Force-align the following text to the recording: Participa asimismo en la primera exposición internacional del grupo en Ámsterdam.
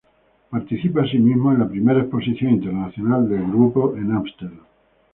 Participa 0.49 1.03
asimismo 1.03 1.51
en 1.51 1.59
la 1.59 1.69
primera 1.69 1.99
exposición 2.01 2.53
internacional 2.53 3.29
del 3.29 3.43
grupo 3.45 3.95
en 3.95 4.11
Ámsterdam. 4.13 4.65